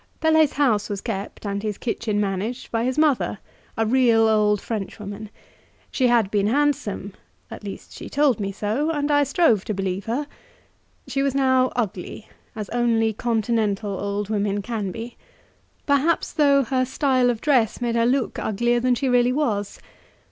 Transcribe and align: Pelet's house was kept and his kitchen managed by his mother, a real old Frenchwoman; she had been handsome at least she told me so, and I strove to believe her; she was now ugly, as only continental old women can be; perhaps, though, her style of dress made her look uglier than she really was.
Pelet's 0.19 0.53
house 0.53 0.89
was 0.89 0.99
kept 0.99 1.45
and 1.45 1.61
his 1.61 1.77
kitchen 1.77 2.19
managed 2.19 2.71
by 2.71 2.83
his 2.85 2.97
mother, 2.97 3.37
a 3.77 3.85
real 3.85 4.27
old 4.27 4.59
Frenchwoman; 4.59 5.29
she 5.91 6.07
had 6.07 6.31
been 6.31 6.47
handsome 6.47 7.13
at 7.51 7.63
least 7.63 7.93
she 7.93 8.09
told 8.09 8.39
me 8.39 8.51
so, 8.51 8.89
and 8.89 9.11
I 9.11 9.23
strove 9.23 9.63
to 9.65 9.75
believe 9.75 10.05
her; 10.05 10.25
she 11.05 11.21
was 11.21 11.35
now 11.35 11.71
ugly, 11.75 12.27
as 12.55 12.67
only 12.69 13.13
continental 13.13 13.99
old 13.99 14.27
women 14.27 14.63
can 14.63 14.89
be; 14.89 15.17
perhaps, 15.85 16.33
though, 16.33 16.63
her 16.63 16.83
style 16.83 17.29
of 17.29 17.39
dress 17.39 17.79
made 17.79 17.93
her 17.95 18.07
look 18.07 18.39
uglier 18.39 18.79
than 18.79 18.95
she 18.95 19.07
really 19.07 19.31
was. 19.31 19.79